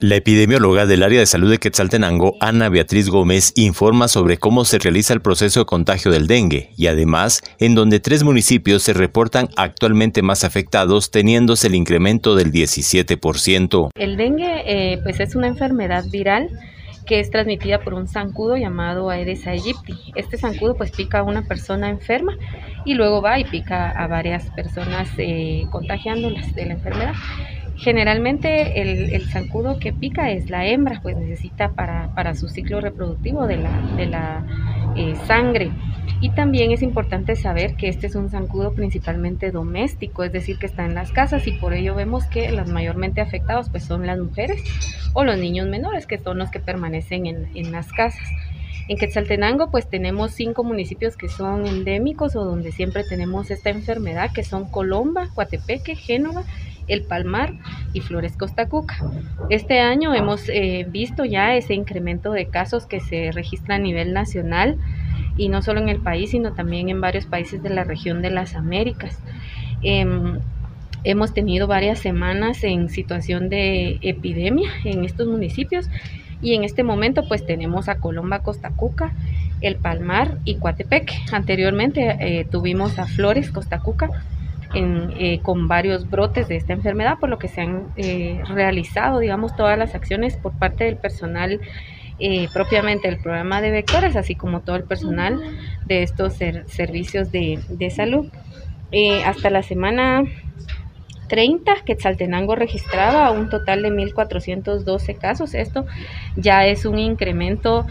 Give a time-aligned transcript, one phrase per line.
[0.00, 4.80] La epidemióloga del área de salud de Quetzaltenango, Ana Beatriz Gómez, informa sobre cómo se
[4.80, 9.50] realiza el proceso de contagio del dengue y además en donde tres municipios se reportan
[9.56, 13.90] actualmente más afectados, teniéndose el incremento del 17%.
[13.94, 16.50] El dengue eh, pues es una enfermedad viral
[17.06, 19.94] que es transmitida por un zancudo llamado Aedes aegypti.
[20.16, 22.36] Este zancudo pues pica a una persona enferma
[22.84, 27.14] y luego va y pica a varias personas eh, contagiándolas de la enfermedad.
[27.76, 33.56] Generalmente el, zancudo que pica es la hembra, pues necesita para, su ciclo reproductivo de
[33.56, 34.46] la, de la
[34.96, 35.72] eh, sangre.
[36.20, 40.66] Y también es importante saber que este es un zancudo principalmente doméstico, es decir, que
[40.66, 44.18] está en las casas y por ello vemos que los mayormente afectados pues son las
[44.18, 44.62] mujeres
[45.12, 48.26] o los niños menores, que son los que permanecen en, en las casas.
[48.86, 54.30] En Quetzaltenango pues tenemos cinco municipios que son endémicos o donde siempre tenemos esta enfermedad,
[54.32, 56.44] que son Colomba, Coatepeque, Génova
[56.88, 57.54] el Palmar
[57.92, 58.96] y Flores Costa Cuca.
[59.50, 64.12] Este año hemos eh, visto ya ese incremento de casos que se registra a nivel
[64.12, 64.76] nacional
[65.36, 68.30] y no solo en el país, sino también en varios países de la región de
[68.30, 69.18] las Américas.
[69.82, 70.38] Em,
[71.02, 75.88] hemos tenido varias semanas en situación de epidemia en estos municipios
[76.40, 79.12] y en este momento pues tenemos a Colomba, Costa Cuca,
[79.60, 81.10] El Palmar y Coatepec.
[81.32, 84.10] Anteriormente eh, tuvimos a Flores, Costa Cuca,
[84.74, 89.54] eh, con varios brotes de esta enfermedad, por lo que se han eh, realizado, digamos,
[89.54, 91.60] todas las acciones por parte del personal
[92.18, 95.40] eh, propiamente del programa de vectores, así como todo el personal
[95.86, 98.26] de estos servicios de, de salud.
[99.24, 100.24] hasta la semana
[101.28, 105.54] 30, Quetzaltenango registraba un total de 1.412 casos.
[105.54, 105.86] Esto
[106.36, 107.86] ya es un incremento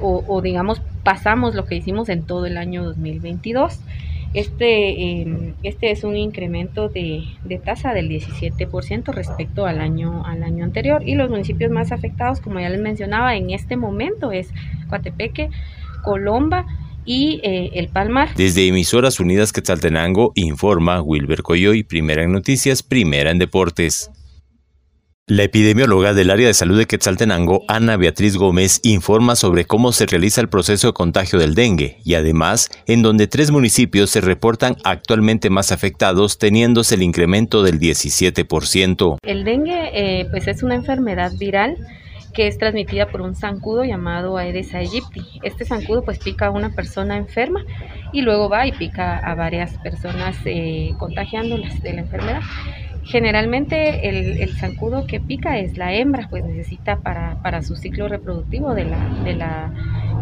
[0.00, 3.80] o, o, digamos pasamos lo que hicimos en todo el año 2022.
[4.34, 10.42] Este, em, este es un incremento de, de, tasa del 17% respecto al año, al
[10.42, 14.48] año anterior y los municipios más afectados, como ya les mencionaba, en este momento es
[14.88, 15.50] Coatepeque,
[16.02, 16.66] Colomba
[17.04, 18.34] y eh, El Palmar.
[18.34, 24.10] Desde Emisoras Unidas Quetzaltenango informa Wilber Coyoy, primera en noticias, primera en deportes.
[25.28, 30.06] La epidemióloga del área de salud de Quetzaltenango, Ana Beatriz Gómez, informa sobre cómo se
[30.06, 34.74] realiza el proceso de contagio del dengue y además en donde tres municipios se reportan
[34.82, 39.18] actualmente más afectados, teniéndose el incremento del 17%.
[39.22, 41.76] El dengue eh, pues es una enfermedad viral
[42.34, 45.20] que es transmitida por un zancudo llamado Aedes aegypti.
[45.44, 47.64] Este zancudo pues pica a una persona enferma
[48.12, 52.40] y luego va y pica a varias personas eh, contagiándolas de la enfermedad.
[53.04, 58.84] Generalmente el, zancudo que pica es la hembra, pues necesita para, su ciclo reproductivo de
[58.84, 59.72] la, de la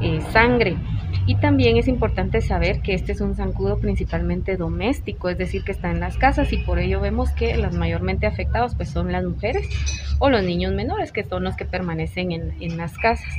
[0.02, 0.76] eh, sangre.
[1.26, 5.72] Y también es importante saber que este es un zancudo principalmente doméstico, es decir, que
[5.72, 9.24] está en las casas y por ello vemos que los mayormente afectados pues son las
[9.24, 9.68] mujeres
[10.18, 13.32] o los niños menores, que son los que permanecen en, en las casas.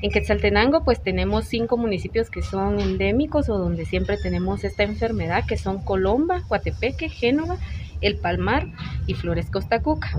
[0.00, 5.44] En Quetzaltenango pues tenemos cinco municipios que son endémicos o donde siempre tenemos esta enfermedad,
[5.46, 7.58] que son Colomba, Coatepeque, Génova
[8.00, 8.66] el Palmar
[9.06, 10.10] y Flores Costa Cuca.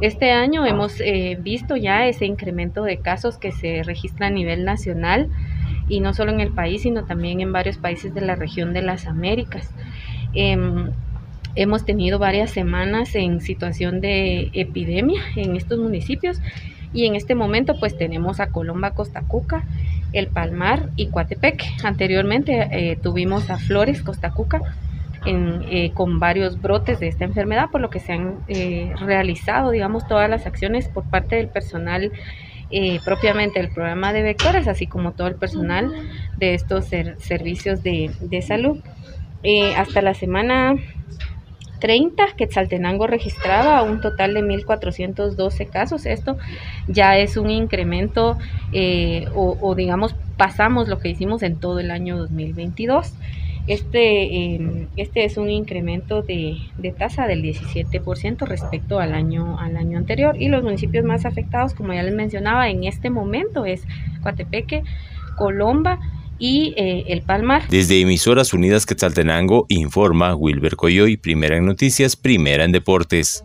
[0.00, 4.64] Este año hemos eh, visto ya ese incremento de casos que se registra a nivel
[4.64, 5.28] nacional
[5.88, 8.82] y no solo en el país, sino también en varios países de la región de
[8.82, 9.70] las Américas.
[10.34, 10.90] Em,
[11.54, 16.40] hemos tenido varias semanas en situación de epidemia en estos municipios
[16.92, 19.64] y en este momento pues tenemos a Colomba, Costa Cuca,
[20.12, 21.62] El Palmar y Coatepec.
[21.84, 24.60] Anteriormente eh, tuvimos a Flores, Costa Cuca,
[25.24, 30.06] eh, con varios brotes de esta enfermedad, por lo que se han eh, realizado, digamos,
[30.06, 32.12] todas las acciones por parte del personal
[32.70, 35.92] eh, propiamente del programa de vectores, así como todo el personal
[36.36, 38.78] de estos servicios de, de salud.
[39.76, 40.76] hasta la semana
[41.80, 46.06] 30, Quetzaltenango registraba un total de 1.412 casos.
[46.06, 46.36] Esto
[46.86, 48.38] ya es un incremento
[49.34, 53.12] o, o, digamos pasamos lo que hicimos en todo el año 2022.
[53.66, 59.76] Este, em, este es un incremento de, de, tasa del 17% respecto al año, al
[59.76, 63.82] año anterior y los municipios más afectados, como ya les mencionaba, en este momento es
[64.22, 64.84] Coatepeque,
[65.36, 65.98] Colomba
[66.38, 67.66] y eh, El Palmar.
[67.68, 73.44] Desde Emisoras Unidas Quetzaltenango informa Wilber Coyoy, primera en noticias, primera en deportes.